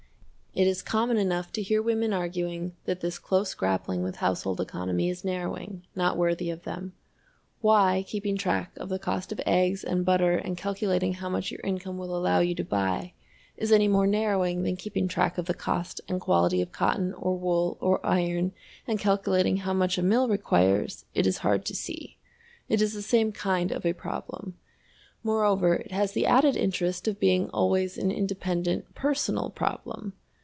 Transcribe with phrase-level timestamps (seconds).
[0.53, 5.09] It is common enough to hear women arguing that this close grappling with household economy
[5.09, 6.91] is narrowing, not worthy of them.
[7.61, 11.61] Why keeping track of the cost of eggs and butter and calculating how much your
[11.63, 13.13] income will allow you to buy
[13.55, 17.37] is any more narrowing than keeping track of the cost and quality of cotton or
[17.37, 18.51] wool or iron
[18.85, 22.17] and calculating how much a mill requires, it is hard to see.
[22.67, 24.55] It is the same kind of a problem.
[25.23, 30.11] Moreover, it has the added interest of being always an independent personal problem.